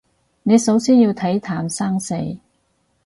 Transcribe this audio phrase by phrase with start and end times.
[0.41, 2.15] 你首先要睇淡生死